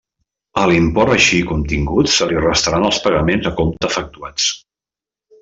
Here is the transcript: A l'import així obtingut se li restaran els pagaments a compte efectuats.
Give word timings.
A 0.61 0.61
l'import 0.69 1.11
així 1.15 1.41
obtingut 1.55 2.09
se 2.13 2.29
li 2.31 2.41
restaran 2.47 2.87
els 2.89 3.03
pagaments 3.05 3.51
a 3.51 3.53
compte 3.61 3.93
efectuats. 3.93 4.51